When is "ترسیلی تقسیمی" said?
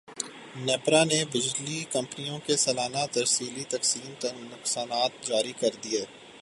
3.11-4.13